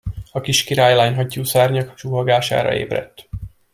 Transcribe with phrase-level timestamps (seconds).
[0.31, 3.29] A kis királylány hattyúszárnyak suhogására ébredt.